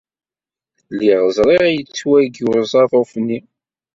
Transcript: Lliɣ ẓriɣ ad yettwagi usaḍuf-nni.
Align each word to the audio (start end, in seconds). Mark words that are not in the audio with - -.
Lliɣ 0.93 1.21
ẓriɣ 1.37 1.61
ad 1.69 1.73
yettwagi 1.75 2.45
usaḍuf-nni. 2.59 3.39